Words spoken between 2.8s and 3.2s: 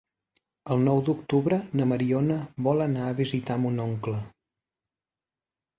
anar a